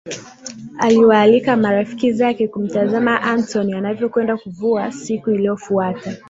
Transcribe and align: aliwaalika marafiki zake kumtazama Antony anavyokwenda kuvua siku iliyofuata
aliwaalika 0.79 1.57
marafiki 1.57 2.11
zake 2.13 2.47
kumtazama 2.47 3.21
Antony 3.21 3.73
anavyokwenda 3.75 4.37
kuvua 4.37 4.91
siku 4.91 5.31
iliyofuata 5.31 6.15